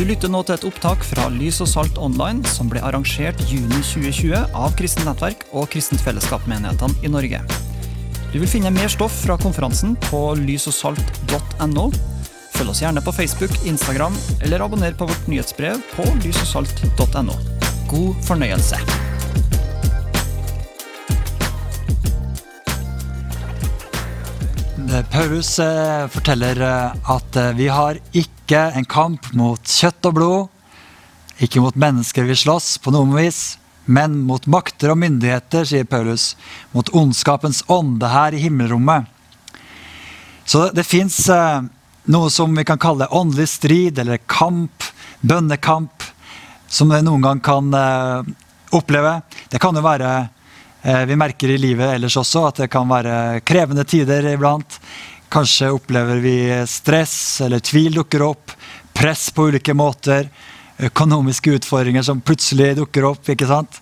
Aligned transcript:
Du 0.00 0.06
lytter 0.08 0.30
nå 0.32 0.38
til 0.48 0.54
et 0.54 0.62
opptak 0.64 1.02
fra 1.04 1.26
Lys 1.28 1.58
og 1.60 1.68
Salt 1.68 1.98
Online, 2.00 2.40
som 2.48 2.70
ble 2.72 2.80
arrangert 2.80 3.36
juni 3.50 3.82
2020 3.84 4.54
av 4.56 4.72
Kristent 4.78 5.04
Nettverk 5.04 5.42
og 5.52 5.66
Kristent 5.74 6.00
Fellesskap-menighetene 6.00 7.04
i 7.04 7.10
Norge. 7.12 7.42
Du 8.32 8.38
vil 8.38 8.48
finne 8.48 8.72
mer 8.72 8.88
stoff 8.88 9.12
fra 9.26 9.36
konferansen 9.36 9.98
på 10.06 10.22
lysogsalt.no. 10.40 11.84
Følg 12.54 12.72
oss 12.72 12.80
gjerne 12.80 13.04
på 13.04 13.12
Facebook, 13.12 13.52
Instagram, 13.68 14.16
eller 14.40 14.64
abonner 14.64 14.96
på 14.96 15.04
vårt 15.10 15.28
nyhetsbrev 15.28 15.84
på 15.92 16.08
lysogsalt.no. 16.24 17.36
God 17.92 18.24
fornøyelse. 18.24 18.80
Paulus 25.12 25.58
eh, 25.60 26.08
forteller 26.10 26.64
eh, 26.64 27.10
at 27.12 27.36
eh, 27.36 27.52
vi 27.60 27.68
har 27.68 28.00
ikke 28.16 28.39
en 28.58 28.86
kamp 28.88 29.30
mot 29.36 29.60
kjøtt 29.60 30.06
og 30.10 30.16
blod, 30.16 30.48
ikke 31.40 31.62
mot 31.64 31.76
mennesker 31.76 32.26
vi 32.28 32.36
slåss 32.36 32.78
på 32.84 32.92
noe 32.94 33.08
vis, 33.14 33.58
men 33.84 34.18
mot 34.28 34.44
makter 34.50 34.92
og 34.92 35.00
myndigheter, 35.00 35.64
sier 35.66 35.88
Paulus, 35.88 36.34
mot 36.72 36.90
ondskapens 36.94 37.62
ånde 37.70 38.10
her 38.12 38.36
i 38.36 38.42
himmelrommet. 38.44 39.08
Så 40.44 40.68
det 40.74 40.84
fins 40.86 41.22
eh, 41.30 41.62
noe 42.10 42.30
som 42.30 42.54
vi 42.56 42.66
kan 42.66 42.80
kalle 42.80 43.08
åndelig 43.14 43.48
strid 43.54 43.98
eller 43.98 44.22
kamp, 44.30 44.84
bønnekamp, 45.20 46.04
som 46.70 46.92
vi 46.92 47.00
noen 47.06 47.24
gang 47.24 47.40
kan 47.44 47.72
eh, 47.74 48.34
oppleve. 48.76 49.20
Det 49.50 49.62
kan 49.62 49.76
jo 49.76 49.84
være 49.84 50.12
Eh, 50.82 51.06
Vi 51.06 51.16
merker 51.16 51.48
i 51.48 51.58
livet 51.58 51.94
ellers 51.94 52.16
også 52.16 52.46
at 52.48 52.62
det 52.62 52.70
kan 52.72 52.88
være 52.88 53.40
krevende 53.44 53.84
tider 53.84 54.32
iblant. 54.32 54.78
Kanskje 55.30 55.70
opplever 55.70 56.16
vi 56.16 56.36
stress 56.66 57.40
eller 57.40 57.62
tvil 57.62 57.94
dukker 57.94 58.22
opp. 58.22 58.52
Press 58.92 59.30
på 59.30 59.48
ulike 59.48 59.74
måter. 59.74 60.28
Økonomiske 60.78 61.54
utfordringer 61.58 62.02
som 62.02 62.20
plutselig 62.20 62.74
dukker 62.76 63.06
opp. 63.12 63.28
ikke 63.28 63.46
sant? 63.46 63.80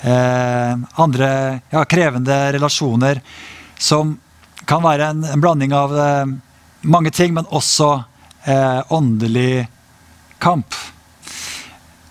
Eh, 0.00 0.72
andre 1.00 1.30
ja, 1.70 1.84
krevende 1.88 2.52
relasjoner 2.52 3.22
som 3.78 4.18
kan 4.68 4.82
være 4.84 5.08
en, 5.12 5.24
en 5.24 5.40
blanding 5.40 5.72
av 5.72 5.94
eh, 5.98 6.34
mange 6.82 7.10
ting, 7.10 7.32
men 7.34 7.48
også 7.48 7.90
eh, 8.44 8.80
åndelig 8.92 9.66
kamp. 10.38 10.76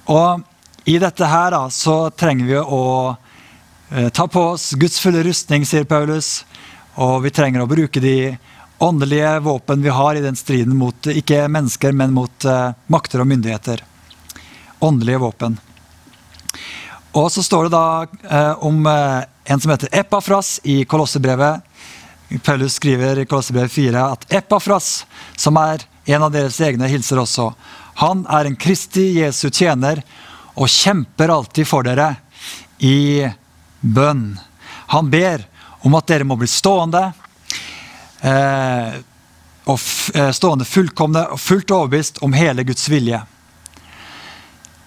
Og 0.10 0.42
i 0.90 0.98
dette 1.00 1.30
her 1.30 1.54
da, 1.54 1.68
så 1.70 2.10
trenger 2.18 2.50
vi 2.50 2.58
å 2.58 2.82
Eh, 3.94 4.10
Ta 4.10 4.28
på 4.28 4.42
oss 4.42 4.72
Guds 4.72 5.00
fulle 5.00 5.24
rustning, 5.24 5.66
sier 5.66 5.84
Paulus. 5.84 6.46
Og 6.96 7.22
vi 7.26 7.32
trenger 7.34 7.62
å 7.62 7.70
bruke 7.70 8.02
de 8.02 8.34
åndelige 8.84 9.40
våpen 9.40 9.82
vi 9.82 9.90
har 9.90 10.16
i 10.16 10.22
den 10.22 10.36
striden 10.36 10.76
mot 10.76 11.08
ikke 11.08 11.48
mennesker, 11.48 11.92
men 11.92 12.12
mot 12.14 12.46
uh, 12.46 12.76
makter 12.92 13.24
og 13.24 13.28
myndigheter. 13.28 13.84
Åndelige 14.84 15.22
våpen. 15.24 15.56
Og 17.16 17.32
så 17.32 17.44
står 17.44 17.70
det 17.70 17.78
da 17.78 17.86
uh, 18.04 18.66
om 18.66 18.84
uh, 18.86 19.24
en 19.46 19.64
som 19.64 19.72
heter 19.72 19.92
Epafras 19.92 20.58
i 20.64 20.84
Kolossebrevet. 20.86 21.64
Paulus 22.44 22.76
skriver 22.76 23.20
i 23.20 23.26
Kolossebrevet 23.26 23.72
4 23.72 24.04
at 24.18 24.28
Epafras, 24.34 25.06
som 25.36 25.58
er 25.64 25.88
en 26.06 26.28
av 26.28 26.36
deres 26.36 26.60
egne, 26.60 26.92
hilser 26.92 27.24
også. 27.24 27.54
Han 28.04 28.28
er 28.28 28.52
en 28.52 28.60
Kristi 28.60 29.14
Jesu 29.22 29.48
tjener 29.48 30.04
og 30.60 30.68
kjemper 30.68 31.32
alltid 31.32 31.70
for 31.70 31.88
dere 31.88 32.16
i 32.84 33.24
bønn. 33.80 34.34
Han 34.92 35.08
ber 35.14 35.48
om 35.88 35.96
at 35.96 36.12
dere 36.12 36.28
må 36.28 36.36
bli 36.40 36.52
stående, 36.52 37.14
eh, 38.24 39.02
og 39.64 39.80
stående 40.36 40.68
fullkomne 40.68 41.22
og 41.32 41.40
fullt 41.40 41.72
overbevist 41.72 42.18
om 42.26 42.34
hele 42.36 42.66
Guds 42.68 42.90
vilje. 42.92 43.22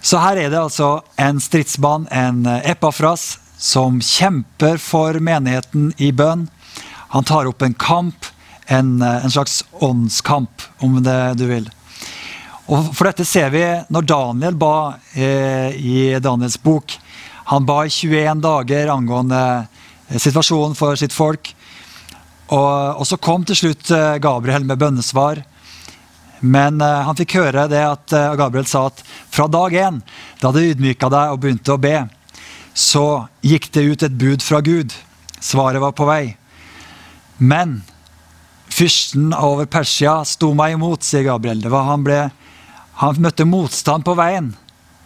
Så 0.05 0.19
her 0.21 0.37
er 0.37 0.51
det 0.53 0.59
altså 0.59 0.99
en 1.17 1.39
stridsmann, 1.41 2.05
en 2.13 2.45
epafras, 2.45 3.39
som 3.57 3.97
kjemper 4.05 4.77
for 4.77 5.17
menigheten 5.17 5.89
i 5.97 6.11
bønn. 6.13 6.45
Han 7.15 7.25
tar 7.25 7.49
opp 7.49 7.65
en 7.65 7.73
kamp, 7.73 8.29
en, 8.67 9.01
en 9.01 9.33
slags 9.33 9.63
åndskamp, 9.81 10.67
om 10.85 11.01
det 11.01 11.17
du 11.41 11.47
vil. 11.49 11.65
Og 12.67 12.91
For 12.95 13.07
dette 13.07 13.25
ser 13.27 13.51
vi 13.53 13.63
når 13.93 14.07
Daniel 14.07 14.57
ba 14.59 14.97
eh, 15.15 15.71
i 15.71 15.99
Daniels 16.23 16.59
bok. 16.59 16.97
Han 17.47 17.67
ba 17.67 17.85
i 17.85 17.91
21 17.93 18.43
dager 18.43 18.91
angående 18.91 19.43
eh, 20.09 20.19
situasjonen 20.19 20.75
for 20.75 20.99
sitt 20.99 21.15
folk. 21.15 21.53
Og, 22.47 23.01
og 23.01 23.07
så 23.07 23.19
kom 23.19 23.43
til 23.47 23.59
slutt 23.59 23.91
eh, 23.91 24.19
Gabriel 24.23 24.65
med 24.67 24.79
bønnesvar. 24.79 25.43
Men 26.39 26.81
uh, 26.83 27.01
han 27.07 27.17
fikk 27.17 27.39
høre 27.39 27.65
det 27.71 27.81
at 27.81 28.13
uh, 28.13 28.35
Gabriel 28.37 28.67
sa 28.69 28.85
at 28.91 29.01
fra 29.33 29.47
dag 29.49 29.73
én, 29.73 29.99
da 30.37 30.51
du 30.53 30.59
ydmyka 30.61 31.09
deg 31.09 31.33
og 31.33 31.41
begynte 31.41 31.73
å 31.73 31.81
be, 31.81 32.03
så 32.77 33.25
gikk 33.41 33.71
det 33.73 33.85
ut 33.87 34.05
et 34.05 34.17
bud 34.21 34.45
fra 34.45 34.61
Gud. 34.61 34.93
Svaret 35.41 35.81
var 35.81 35.95
på 35.97 36.05
vei. 36.05 36.37
Men 37.37 37.81
fyrsten 38.69 39.31
over 39.33 39.65
Persia 39.65 40.19
sto 40.29 40.51
meg 40.57 40.75
imot, 40.77 41.05
sier 41.05 41.25
Gabriel. 41.25 41.65
Han, 41.73 42.05
ble, 42.05 42.21
han 43.01 43.21
møtte 43.21 43.49
motstand 43.49 44.05
på 44.05 44.13
veien. 44.17 44.53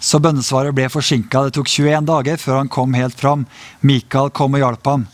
Så 0.02 0.20
bønnesvaret 0.20 0.76
ble 0.76 0.90
forsinka. 0.92 1.46
Det 1.48 1.56
tok 1.56 1.70
21 1.72 2.08
dager 2.10 2.40
før 2.42 2.60
han 2.60 2.72
kom 2.72 2.96
helt 2.98 3.16
fram. 3.16 3.46
Mikael 3.86 4.34
kom 4.36 4.58
og 4.58 4.66
hjalp 4.66 4.92
ham. 4.92 5.08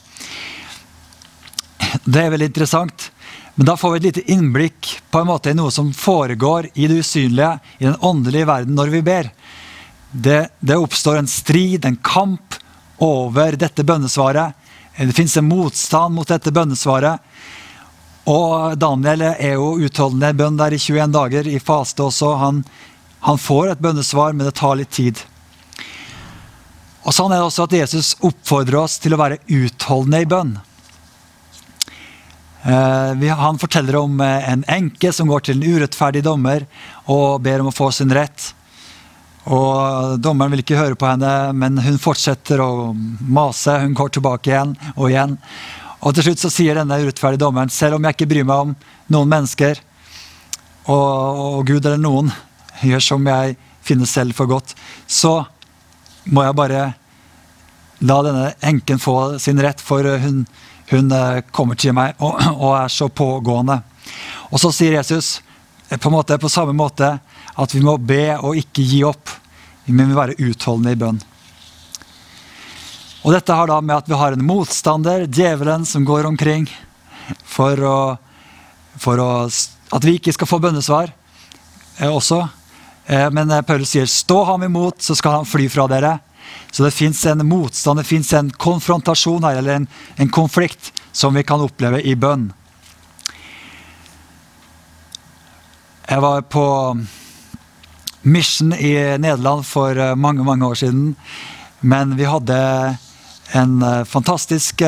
Det 2.08 2.24
er 2.24 2.32
veldig 2.32 2.48
interessant. 2.50 3.10
Men 3.58 3.68
da 3.68 3.76
får 3.78 3.92
vi 3.92 4.00
et 4.00 4.08
lite 4.08 4.26
innblikk 4.32 4.94
på 5.12 5.20
en 5.20 5.28
måte 5.28 5.52
i 5.52 5.58
noe 5.58 5.74
som 5.74 5.90
foregår 5.94 6.70
i 6.74 6.88
det 6.88 7.02
usynlige, 7.04 7.52
i 7.78 7.88
den 7.90 8.00
åndelige 8.00 8.48
verden, 8.48 8.78
når 8.78 8.94
vi 8.94 9.04
ber. 9.04 9.30
Det, 10.12 10.40
det 10.60 10.80
oppstår 10.80 11.20
en 11.20 11.30
strid, 11.30 11.86
en 11.86 12.00
kamp, 12.02 12.56
over 12.98 13.54
dette 13.54 13.84
bønnesvaret. 13.86 14.56
Det 14.98 15.14
fins 15.14 15.36
en 15.38 15.46
motstand 15.46 16.16
mot 16.16 16.26
dette 16.26 16.50
bønnesvaret. 16.50 17.22
Og 18.28 18.74
Daniel 18.82 19.28
er 19.28 19.54
jo 19.54 19.76
utholdende 19.86 20.32
bønn 20.34 20.58
der 20.58 20.74
i 20.74 20.80
21 20.82 21.14
dager, 21.14 21.46
i 21.46 21.60
faste 21.62 22.08
også. 22.08 22.32
Han 22.42 22.64
han 23.20 23.38
får 23.38 23.68
et 23.68 23.80
bønnesvar, 23.80 24.34
men 24.34 24.46
det 24.46 24.56
tar 24.56 24.78
litt 24.78 24.94
tid. 24.94 25.20
Og 27.08 27.16
Sånn 27.16 27.32
er 27.32 27.40
det 27.40 27.48
også 27.48 27.66
at 27.68 27.76
Jesus 27.76 28.14
oppfordrer 28.24 28.82
oss 28.82 28.98
til 29.04 29.16
å 29.16 29.20
være 29.22 29.40
utholdende 29.48 30.22
i 30.24 30.30
bønn. 30.30 30.58
Eh, 32.68 33.36
han 33.38 33.60
forteller 33.60 33.96
om 33.96 34.22
eh, 34.22 34.50
en 34.52 34.64
enke 34.68 35.14
som 35.16 35.30
går 35.32 35.46
til 35.48 35.58
en 35.58 35.76
urettferdig 35.78 36.24
dommer 36.26 36.66
og 37.08 37.40
ber 37.46 37.64
om 37.64 37.70
å 37.72 37.76
få 37.76 37.94
sin 37.96 38.12
rett. 38.12 38.50
Og 39.48 40.18
Dommeren 40.20 40.52
vil 40.52 40.66
ikke 40.66 40.80
høre 40.80 40.98
på 41.00 41.08
henne, 41.08 41.54
men 41.56 41.80
hun 41.80 42.00
fortsetter 42.02 42.60
å 42.60 42.92
mase. 43.24 43.78
Hun 43.86 43.96
går 43.96 44.18
tilbake 44.18 44.52
igjen 44.52 44.76
og 44.98 45.08
igjen. 45.08 45.38
Og 46.04 46.14
Til 46.14 46.28
slutt 46.28 46.44
så 46.44 46.52
sier 46.52 46.76
denne 46.76 47.00
urettferdige 47.00 47.46
dommeren 47.46 47.72
selv 47.72 47.98
om 47.98 48.04
jeg 48.04 48.18
ikke 48.18 48.30
bryr 48.34 48.48
meg 48.48 48.66
om 48.66 48.76
noen 49.16 49.32
mennesker, 49.32 49.80
og, 50.88 51.40
og 51.48 51.64
Gud 51.68 51.86
eller 51.86 52.00
noen, 52.00 52.30
gjør 52.84 53.04
som 53.04 53.26
jeg 53.28 53.56
finner 53.88 54.08
selv 54.12 54.36
for 54.36 54.52
godt, 54.52 54.76
så 55.08 55.40
må 56.28 56.44
jeg 56.44 56.60
bare 56.60 56.84
la 58.08 58.18
denne 58.28 58.52
enken 58.68 59.00
få 59.02 59.16
sin 59.42 59.60
rett, 59.64 59.82
for 59.82 60.06
hun, 60.22 60.44
hun 60.92 61.12
eh, 61.12 61.42
kommer 61.52 61.76
til 61.80 61.96
meg 61.98 62.16
og, 62.24 62.38
og, 62.64 62.72
er 62.80 62.92
så 62.94 63.10
pågående. 63.10 63.82
Og 64.52 64.62
så 64.62 64.72
sier 64.76 64.98
Jesus 65.00 65.38
eh, 65.90 65.98
på, 66.00 66.12
måte, 66.14 66.40
på 66.40 66.52
samme 66.52 66.76
måte 66.78 67.18
at 67.58 67.74
vi 67.74 67.82
må 67.84 67.98
be 67.98 68.38
og 68.38 68.60
ikke 68.60 68.86
gi 68.86 69.02
opp. 69.08 69.34
Vi 69.88 69.96
må 69.96 70.08
være 70.16 70.38
utholdende 70.40 70.94
i 70.94 71.00
bønn. 71.00 71.20
Og 73.28 73.34
dette 73.34 73.56
har 73.56 73.68
da 73.68 73.80
med 73.82 73.98
at 73.98 74.08
vi 74.08 74.16
har 74.16 74.36
en 74.36 74.46
motstander, 74.46 75.26
djevelen, 75.28 75.84
som 75.86 76.06
går 76.08 76.30
omkring 76.30 76.68
for, 77.44 77.82
å, 77.84 78.00
for 79.02 79.20
å, 79.20 79.32
at 79.48 80.06
vi 80.08 80.16
ikke 80.20 80.32
skal 80.36 80.48
få 80.48 80.62
bønnesvar 80.64 81.10
eh, 81.10 82.08
også. 82.08 82.46
Eh, 83.08 83.28
men 83.36 83.52
eh, 83.52 83.66
Paulus 83.68 83.92
sier 83.96 84.08
'stå 84.08 84.44
ham 84.52 84.64
imot, 84.64 85.02
så 85.04 85.16
skal 85.16 85.40
han 85.42 85.50
fly 85.50 85.68
fra 85.72 85.88
dere'. 85.92 86.20
Så 86.72 86.84
det 86.84 86.94
fins 86.94 87.26
en 87.26 87.46
motstand, 87.48 88.00
det 88.00 88.08
fins 88.08 88.34
en 88.34 88.50
konfrontasjon 88.52 89.44
her, 89.48 89.60
eller 89.60 89.80
en, 89.80 89.88
en, 90.16 90.30
konflikt 90.30 90.92
som 91.12 91.34
vi 91.34 91.44
kan 91.48 91.64
oppleve 91.64 92.02
i 92.04 92.16
bønn. 92.16 92.52
Jeg 96.08 96.24
var 96.24 96.44
på 96.48 96.66
Mission 98.28 98.74
i 98.74 98.94
Nederland 99.20 99.66
for 99.68 99.98
eh, 99.98 100.16
mange 100.16 100.44
mange 100.44 100.66
år 100.68 100.80
siden. 100.80 101.16
Men 101.80 102.16
vi 102.18 102.28
hadde 102.28 102.58
en 103.56 103.84
fantastisk 104.06 104.82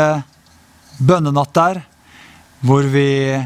bønnenatt 0.98 1.54
der, 1.56 1.82
hvor 2.66 2.84
vi 2.92 3.38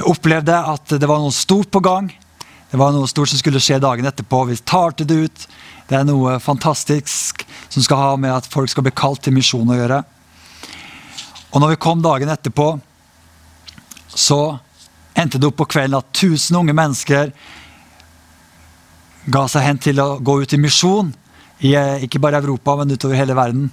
opplevde 0.00 0.56
at 0.56 0.94
det 0.94 1.08
var 1.08 1.20
noe 1.22 1.34
stort 1.34 1.72
på 1.72 1.82
gang. 1.84 2.10
Det 2.72 2.78
var 2.80 2.94
noe 2.94 3.04
stort 3.04 3.28
som 3.28 3.36
skulle 3.36 3.60
skje 3.60 3.76
dagen 3.84 4.06
etterpå. 4.08 4.46
Vi 4.48 4.54
talte 4.64 5.04
det 5.04 5.14
ut. 5.26 5.42
Det 5.90 5.98
er 5.98 6.06
noe 6.08 6.38
fantastisk 6.40 7.42
som 7.68 7.84
skal 7.84 8.00
ha 8.00 8.12
med 8.16 8.32
at 8.32 8.48
folk 8.48 8.72
skal 8.72 8.86
bli 8.86 8.94
kalt 8.96 9.20
til 9.26 9.34
misjon 9.36 9.68
å 9.68 9.76
gjøre. 9.76 9.98
Og 11.52 11.60
når 11.60 11.74
vi 11.74 11.80
kom 11.84 12.00
dagen 12.00 12.32
etterpå, 12.32 12.70
så 14.08 14.40
endte 15.12 15.36
det 15.36 15.50
opp 15.50 15.60
på 15.60 15.68
kvelden 15.74 15.98
at 16.00 16.08
1000 16.16 16.62
unge 16.62 16.78
mennesker 16.80 17.34
ga 19.36 19.44
seg 19.52 19.68
hen 19.68 19.84
til 19.90 20.00
å 20.00 20.08
gå 20.24 20.40
ut 20.40 20.56
i 20.56 20.62
misjon, 20.64 21.12
eh, 21.60 22.08
ikke 22.08 22.24
bare 22.24 22.40
i 22.40 22.42
Europa, 22.46 22.78
men 22.80 22.96
utover 22.96 23.20
hele 23.20 23.36
verden. 23.36 23.68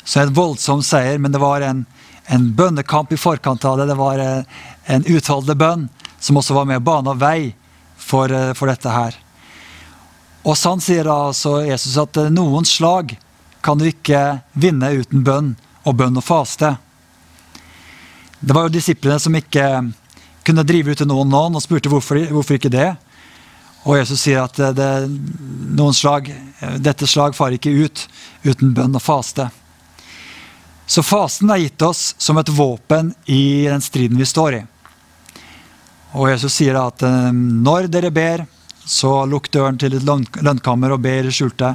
Så 0.00 0.24
en 0.24 0.32
voldsom 0.32 0.80
seier, 0.80 1.20
men 1.20 1.36
det 1.36 1.44
var 1.44 1.60
en, 1.60 1.84
en 2.24 2.52
bønnekamp 2.56 3.12
i 3.12 3.20
forkant 3.20 3.68
av 3.68 3.76
det. 3.76 3.92
Det 3.92 4.00
var 4.00 4.18
en, 4.18 4.44
en 4.86 5.04
utholdende 5.04 5.60
bønn 5.60 5.88
som 6.18 6.40
også 6.40 6.56
var 6.56 6.64
med 6.64 6.80
å 6.80 6.88
bane 6.88 7.20
vei 7.20 7.52
for, 8.00 8.32
for, 8.56 8.70
dette 8.70 8.92
her. 8.92 9.16
Og 10.42 10.56
sånn 10.56 10.80
sier 10.82 11.08
altså 11.12 11.60
Jesus 11.66 11.98
at 12.00 12.16
noen 12.32 12.66
slag 12.66 13.14
kan 13.60 13.78
du 13.78 13.86
ikke 13.90 14.40
vinne 14.56 14.88
uten 14.96 15.24
bønn 15.24 15.52
og 15.84 15.98
bønn 16.00 16.16
og 16.16 16.24
faste. 16.24 16.74
Det 18.40 18.56
var 18.56 18.66
jo 18.66 18.76
disiplene 18.78 19.20
som 19.20 19.36
ikke 19.36 19.66
kunne 20.46 20.64
drive 20.64 20.94
ut 20.94 21.04
noen 21.04 21.28
noen 21.28 21.58
og 21.58 21.64
spurte 21.64 21.92
hvorfor, 21.92 22.22
hvorfor 22.32 22.56
ikke 22.56 22.72
det. 22.72 22.94
Og 23.84 23.96
Jesus 23.96 24.24
sier 24.24 24.42
at 24.44 24.56
det, 24.76 24.90
noen 25.76 25.96
slag, 25.96 26.28
dette 26.80 27.08
slag 27.08 27.36
farer 27.36 27.56
ikke 27.56 27.72
ut 27.84 28.06
uten 28.44 28.74
bønn 28.76 28.96
og 28.96 29.04
faste. 29.04 29.48
Så 30.90 31.04
fasten 31.06 31.52
er 31.52 31.62
gitt 31.62 31.82
oss 31.86 32.14
som 32.18 32.40
et 32.40 32.48
våpen 32.50 33.12
i 33.30 33.68
den 33.68 33.84
striden 33.84 34.18
vi 34.18 34.26
står 34.26 34.56
i. 34.58 34.62
Og 36.16 36.30
Jesus 36.30 36.56
sier 36.58 36.78
at 36.80 37.02
eh, 37.06 37.30
når 37.34 37.90
dere 37.92 38.10
ber, 38.14 38.46
så 38.90 39.24
lukk 39.28 39.50
døren 39.54 39.78
til 39.78 39.94
et 39.94 40.06
lønnkammer 40.06 40.96
og 40.96 41.02
ber 41.04 41.28
i 41.28 41.34
skjulte. 41.34 41.74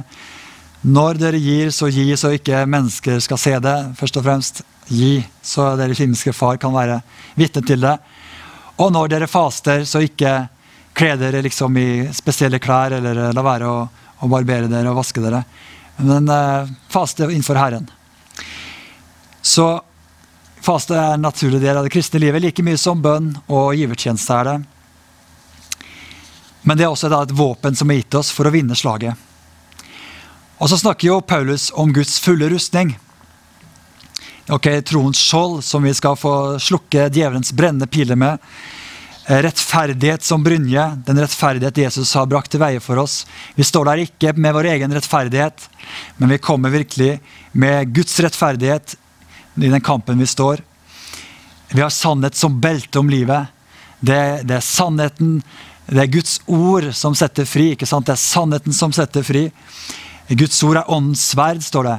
Når 0.86 1.20
dere 1.22 1.40
gir, 1.40 1.70
så 1.72 1.88
gi 1.88 2.10
så 2.18 2.34
ikke 2.36 2.66
mennesker 2.68 3.22
skal 3.24 3.40
se 3.40 3.54
det. 3.62 3.76
Først 3.98 4.18
og 4.20 4.26
fremst 4.26 4.60
gi, 4.92 5.24
så 5.42 5.72
deres 5.80 6.02
himmelske 6.02 6.34
far 6.36 6.60
kan 6.62 6.74
være 6.74 7.00
vitne 7.38 7.64
til 7.66 7.80
det. 7.82 7.96
Og 8.76 8.92
når 8.92 9.14
dere 9.14 9.30
faster, 9.30 9.86
så 9.88 10.04
ikke 10.04 10.34
kle 10.96 11.16
dere 11.20 11.42
liksom 11.44 11.76
i 11.80 11.88
spesielle 12.16 12.60
klær, 12.62 12.98
eller 12.98 13.32
la 13.32 13.44
være 13.44 13.70
å, 13.70 13.80
å 14.20 14.28
barbere 14.30 14.68
dere 14.70 14.92
og 14.92 15.00
vaske 15.00 15.24
dere. 15.24 15.42
Men 15.96 16.28
uh, 16.28 16.68
faste 16.92 17.24
innenfor 17.24 17.56
Herren. 17.56 17.88
Så 19.40 19.66
faste 20.66 20.96
er 20.96 21.14
en 21.14 21.22
naturlig 21.22 21.60
del 21.62 21.78
av 21.78 21.86
det 21.86 21.92
kristne 21.94 22.20
livet, 22.22 22.42
like 22.42 22.64
mye 22.66 22.80
som 22.80 23.02
bønn 23.02 23.32
og 23.46 23.76
givertjeneste 23.78 24.40
er 24.40 24.50
det. 24.50 24.56
Men 26.66 26.78
det 26.78 26.86
er 26.86 26.90
også 26.90 27.10
et 27.14 27.34
våpen 27.38 27.78
som 27.78 27.90
er 27.90 28.00
gitt 28.00 28.18
oss 28.18 28.32
for 28.34 28.48
å 28.48 28.54
vinne 28.54 28.74
slaget. 28.74 29.14
Og 30.58 30.70
så 30.72 30.78
snakker 30.80 31.10
jo 31.10 31.20
Paulus 31.20 31.68
om 31.76 31.92
Guds 31.94 32.16
fulle 32.22 32.48
rustning. 32.50 32.96
Ok, 34.50 34.66
Troens 34.88 35.20
skjold, 35.20 35.60
som 35.66 35.84
vi 35.86 35.92
skal 35.94 36.16
få 36.18 36.32
slukke 36.62 37.08
djevelens 37.12 37.52
brennende 37.54 37.86
piler 37.90 38.18
med. 38.18 38.42
Eh, 39.26 39.40
rettferdighet 39.42 40.22
som 40.22 40.42
brynje, 40.42 40.84
den 41.06 41.18
rettferdighet 41.18 41.78
Jesus 41.84 42.14
har 42.14 42.28
brakt 42.30 42.50
til 42.54 42.62
veie 42.62 42.82
for 42.82 42.98
oss. 43.02 43.24
Vi 43.54 43.66
står 43.66 43.90
der 43.90 44.04
ikke 44.06 44.32
med 44.38 44.54
vår 44.54 44.70
egen 44.76 44.94
rettferdighet, 44.94 45.66
men 46.16 46.30
vi 46.34 46.42
kommer 46.42 46.74
virkelig 46.74 47.18
med 47.52 47.90
Guds 47.94 48.18
rettferdighet 48.22 48.94
i 49.56 49.68
den 49.68 49.80
kampen 49.80 50.18
vi 50.18 50.26
står. 50.26 50.62
Vi 51.68 51.80
har 51.80 51.90
sannhet 51.90 52.34
som 52.34 52.60
belte 52.60 52.98
om 52.98 53.10
livet. 53.10 53.46
Det, 54.00 54.42
det, 54.44 54.58
er 54.58 54.64
sannheten, 54.64 55.40
det 55.86 56.02
er 56.04 56.12
Guds 56.12 56.38
ord 56.46 56.90
som 56.94 57.16
setter 57.16 57.48
fri. 57.48 57.72
ikke 57.74 57.88
sant? 57.88 58.06
Det 58.06 58.14
er 58.14 58.22
sannheten 58.22 58.76
som 58.76 58.92
setter 58.94 59.24
fri. 59.26 59.48
Guds 60.28 60.62
ord 60.66 60.80
er 60.80 60.90
åndens 60.90 61.24
sverd, 61.32 61.62
står 61.64 61.90
det. 61.90 61.98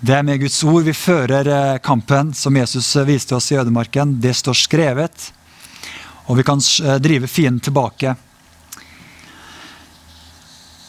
Det 0.00 0.14
er 0.14 0.22
med 0.26 0.40
Guds 0.40 0.60
ord 0.64 0.84
vi 0.86 0.94
fører 0.94 1.48
eh, 1.50 1.80
kampen 1.82 2.30
som 2.34 2.56
Jesus 2.56 2.92
viste 3.08 3.34
oss 3.34 3.50
i 3.52 3.58
ødemarken. 3.58 4.18
Det 4.22 4.36
står 4.36 4.54
skrevet. 4.54 5.28
Og 6.28 6.38
vi 6.38 6.46
kan 6.46 6.62
eh, 6.84 6.98
drive 7.02 7.26
fienden 7.26 7.64
tilbake. 7.64 8.14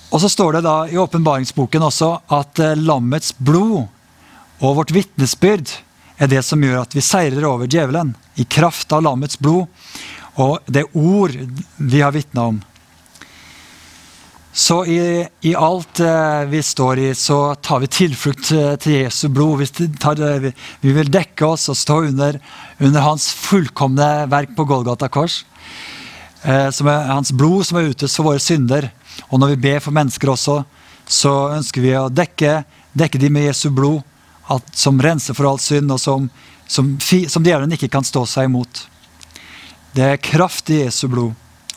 Og 0.10 0.22
så 0.22 0.30
står 0.30 0.58
det 0.58 0.66
da 0.66 0.76
i 0.90 0.98
åpenbaringsboken 0.98 1.86
også 1.86 2.12
at 2.38 2.62
eh, 2.62 2.78
lammets 2.78 3.34
blod 3.38 3.88
og 4.60 4.80
vårt 4.82 4.94
vitnesbyrd 4.94 5.72
er 6.20 6.32
det 6.32 6.44
som 6.46 6.64
gjør 6.64 6.82
at 6.84 6.96
vi 6.96 7.04
seirer 7.04 7.46
over 7.48 7.70
djevelen. 7.70 8.14
I 8.40 8.46
kraft 8.46 8.92
av 8.96 9.04
lammets 9.06 9.40
blod 9.40 9.68
og 10.40 10.60
det 10.72 10.86
ord 10.96 11.36
vi 11.78 12.02
har 12.02 12.16
vitna 12.16 12.50
om. 12.54 12.60
Så 14.60 14.82
i, 14.90 15.00
i, 15.46 15.52
alt 15.56 16.00
eh, 16.04 16.42
vi 16.50 16.62
står 16.66 17.00
i, 17.00 17.10
så 17.16 17.54
tar 17.64 17.84
vi 17.84 17.88
tilflukt 17.94 18.50
eh, 18.52 18.74
til 18.82 18.98
Jesu 19.04 19.30
blod. 19.32 19.62
Vi, 19.62 19.88
tar, 20.02 20.20
vi, 20.42 20.52
vi, 20.82 20.94
vil 20.96 21.12
dekke 21.12 21.48
oss 21.48 21.70
og 21.72 21.78
stå 21.78 22.00
under, 22.10 22.40
under 22.82 23.06
hans 23.06 23.30
fullkomne 23.38 24.10
verk 24.32 24.56
på 24.58 24.66
Golgata 24.68 25.08
kors. 25.08 25.44
Eh, 26.44 26.66
er 26.66 27.12
hans 27.12 27.32
blod 27.32 27.70
som 27.70 27.80
er 27.80 27.92
utøst 27.94 28.20
for 28.20 28.32
våre 28.32 28.44
synder. 28.44 28.90
Og 29.30 29.40
når 29.40 29.54
vi 29.54 29.64
ber 29.70 29.84
for 29.86 29.96
mennesker 29.96 30.34
også, 30.34 30.64
så 31.10 31.34
ønsker 31.56 31.86
vi 31.86 31.96
å 31.96 32.10
dekke, 32.12 32.64
dekke 32.98 33.22
de 33.22 33.32
med 33.34 33.48
Jesu 33.48 33.70
blod, 33.72 34.02
at, 34.50 34.72
som 34.76 35.02
renser 35.02 35.38
for 35.38 35.50
all 35.50 35.60
synd, 35.62 35.92
og 35.94 36.00
som, 36.02 36.30
som, 36.68 36.96
som 37.02 37.46
djevelen 37.46 37.76
ikke 37.76 37.92
kan 37.94 38.06
stå 38.08 38.26
seg 38.30 38.50
imot. 38.50 38.86
Det 39.96 40.06
er 40.06 40.22
kraft 40.22 40.70
i 40.74 40.84
Jesu 40.84 41.08
blod 41.10 41.34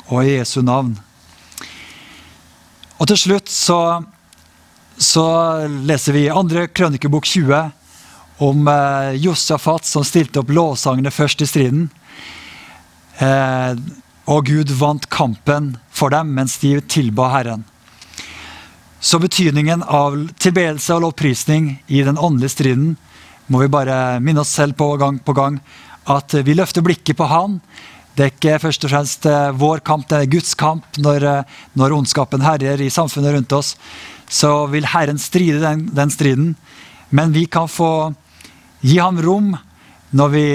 og 0.08 0.24
i 0.24 0.36
Jesu 0.36 0.60
navn. 0.64 0.96
Og 3.00 3.08
til 3.10 3.18
slutt 3.18 3.50
så, 3.50 4.02
så 5.00 5.24
leser 5.88 6.16
vi 6.16 6.28
andre 6.30 6.68
krønikebok 6.68 7.26
20 7.26 7.62
om 8.42 8.68
eh, 8.68 9.16
Josafat 9.22 9.88
som 9.88 10.04
stilte 10.06 10.42
opp 10.42 10.52
lovsangene 10.54 11.10
først 11.14 11.42
i 11.42 11.48
striden. 11.48 11.88
Eh, 13.18 13.74
og 14.30 14.46
Gud 14.46 14.70
vant 14.78 15.08
kampen 15.10 15.76
for 15.90 16.14
dem 16.14 16.30
mens 16.36 16.58
de 16.62 16.76
tilba 16.86 17.30
Herren. 17.34 17.64
Så 19.02 19.18
betydningen 19.18 19.80
av 19.82 20.14
tilbedelse 20.38 20.94
og 20.94 21.02
lovprisning 21.02 21.72
i 21.90 22.04
den 22.06 22.14
åndelige 22.14 22.52
striden 22.54 22.92
må 23.50 23.64
vi 23.64 23.72
bare 23.72 24.20
minne 24.22 24.44
oss 24.44 24.52
selv 24.54 24.76
på 24.78 24.92
gang 25.00 25.16
på 25.18 25.34
gang 25.34 25.56
at 26.06 26.36
vi 26.46 26.54
løfter 26.54 26.84
blikket 26.86 27.18
på 27.18 27.26
Han. 27.26 27.56
Det 28.14 28.24
er 28.24 28.30
ikke 28.30 28.60
først 28.62 28.86
og 28.86 28.92
fremst 28.92 29.26
eh, 29.26 29.48
vår 29.58 29.82
kamp, 29.82 30.06
det 30.06 30.20
er 30.20 30.30
Guds 30.30 30.54
kamp. 30.54 30.86
Når, 31.02 31.26
eh, 31.26 31.58
når 31.74 31.96
ondskapen 31.96 32.44
herjer 32.46 32.78
i 32.78 32.92
samfunnet 32.94 33.34
rundt 33.34 33.56
oss, 33.58 33.72
så 34.30 34.68
vil 34.70 34.86
Herren 34.86 35.18
stride 35.18 35.58
den, 35.64 35.88
den, 35.90 36.14
striden. 36.14 36.54
Men 37.10 37.34
vi 37.34 37.48
kan 37.50 37.66
få 37.66 38.12
gi 38.86 39.00
ham 39.00 39.18
rom 39.18 39.50
når 40.14 40.30
vi 40.30 40.46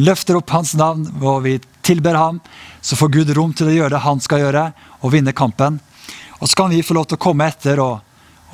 løfter 0.00 0.40
opp 0.40 0.56
hans 0.56 0.72
navn 0.78 1.04
og 1.20 1.44
vi 1.44 1.58
tilber 1.84 2.16
ham. 2.16 2.40
Så 2.80 2.96
får 2.96 3.12
Gud 3.18 3.36
rom 3.36 3.52
til 3.52 3.68
å 3.68 3.76
gjøre 3.76 3.98
det 3.98 4.04
han 4.06 4.24
skal 4.24 4.46
gjøre, 4.46 4.70
og 5.04 5.12
vinne 5.12 5.36
kampen. 5.36 5.82
Og 6.40 6.48
så 6.48 6.56
kan 6.56 6.72
vi 6.72 6.82
få 6.82 6.96
lov 6.96 7.06
til 7.08 7.18
å 7.20 7.22
komme 7.22 7.46
etter 7.50 7.80
og, 7.84 8.00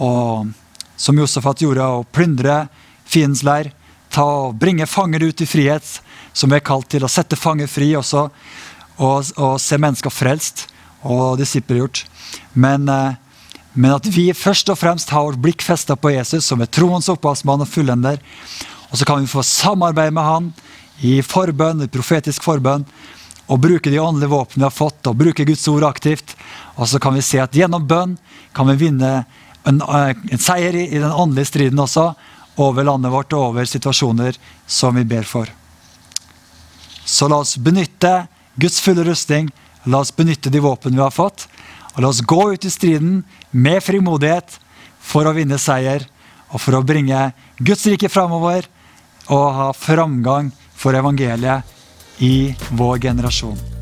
og 0.02 0.50
som 0.96 1.18
Josefat 1.18 1.62
gjorde, 1.62 1.86
og 1.86 2.08
plyndre 2.14 2.66
fiendens 3.06 3.44
leir. 3.46 3.70
Ta 4.10 4.24
og 4.46 4.56
bringe 4.58 4.88
fanger 4.88 5.26
ut 5.28 5.42
i 5.42 5.48
frihet 5.48 5.86
som 6.36 6.50
vi 6.50 6.58
er 6.58 6.64
kalt 6.66 6.88
til 6.92 7.04
å 7.04 7.10
sette 7.10 7.38
fanger 7.38 7.68
fri 7.70 7.92
også, 7.96 8.26
og, 8.96 9.30
og 9.36 9.60
se 9.60 9.78
mennesker 9.80 10.12
frelst 10.12 10.66
og 11.06 11.38
disippelgjort. 11.40 12.02
Men, 12.56 12.88
eh, 12.88 13.16
men 13.76 13.96
at 13.96 14.08
vi 14.08 14.30
først 14.36 14.72
og 14.72 14.80
fremst 14.80 15.12
har 15.12 15.24
vårt 15.28 15.42
blikk 15.42 15.64
festa 15.64 15.96
på 15.96 16.14
Jesus, 16.14 16.48
som 16.48 16.62
er 16.64 16.72
troens 16.72 17.10
opphavsmann 17.12 17.64
og 17.64 17.70
fullender. 17.70 18.20
Og 18.90 18.98
så 18.98 19.08
kan 19.08 19.20
vi 19.20 19.30
få 19.30 19.44
samarbeide 19.44 20.16
med 20.16 20.24
han 20.26 20.50
i 21.04 21.18
forbønn, 21.24 21.84
i 21.84 21.92
profetisk 21.92 22.44
forbønn, 22.46 22.86
og 23.46 23.60
bruke 23.62 23.90
de 23.90 24.00
åndelige 24.02 24.32
våpnene 24.32 24.64
vi 24.64 24.66
har 24.66 24.74
fått, 24.74 25.06
og 25.06 25.18
bruke 25.18 25.46
Guds 25.46 25.66
ord 25.70 25.86
aktivt. 25.86 26.34
Og 26.76 26.88
så 26.90 26.98
kan 27.02 27.14
vi 27.14 27.24
se 27.24 27.38
at 27.42 27.54
gjennom 27.54 27.86
bønn 27.86 28.16
kan 28.56 28.68
vi 28.72 28.78
vinne 28.86 29.12
en, 29.66 29.82
eh, 29.82 30.14
en 30.32 30.42
seier 30.42 30.74
i, 30.74 30.88
i 30.90 30.98
den 30.98 31.12
åndelige 31.12 31.52
striden 31.52 31.82
også, 31.82 32.14
over 32.56 32.86
landet 32.88 33.12
vårt 33.12 33.34
og 33.36 33.50
over 33.50 33.68
situasjoner 33.68 34.38
som 34.66 34.96
vi 34.96 35.04
ber 35.04 35.26
for. 35.28 35.50
Så 37.04 37.28
la 37.28 37.42
oss 37.44 37.56
benytte 37.60 38.26
Guds 38.56 38.80
fulle 38.80 39.04
rustning. 39.04 39.50
La 39.84 40.00
oss 40.00 40.14
benytte 40.16 40.50
de 40.50 40.62
våpen 40.64 40.96
vi 40.96 41.02
har 41.02 41.12
fått. 41.12 41.46
Og 41.94 42.02
la 42.02 42.08
oss 42.08 42.24
gå 42.24 42.52
ut 42.54 42.64
i 42.64 42.72
striden 42.72 43.20
med 43.52 43.84
frimodighet 43.84 44.56
for 44.98 45.28
å 45.28 45.34
vinne 45.36 45.60
seier 45.60 46.08
og 46.48 46.58
for 46.62 46.78
å 46.78 46.82
bringe 46.86 47.30
Guds 47.60 47.84
rike 47.86 48.08
framover 48.10 48.66
og 49.28 49.46
ha 49.58 49.68
framgang 49.76 50.50
for 50.76 50.96
evangeliet 50.96 51.75
i 52.18 52.56
vår 52.70 52.98
generasjon. 52.98 53.75